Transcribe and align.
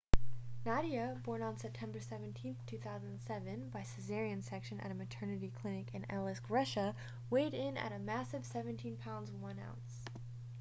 nadia 0.65 1.21
born 1.23 1.43
on 1.43 1.55
september 1.59 2.01
17 2.01 2.55
2007 2.65 3.69
by 3.69 3.81
cesarean 3.81 4.43
section 4.43 4.79
at 4.79 4.89
a 4.89 4.95
maternity 4.95 5.53
clinic 5.61 5.91
in 5.93 6.01
aleisk 6.09 6.49
russia 6.49 6.95
weighed 7.29 7.53
in 7.53 7.77
at 7.77 7.91
a 7.91 7.99
massive 7.99 8.43
17 8.43 8.95
pounds 8.95 9.31
1 9.31 9.59
ounce 9.59 10.01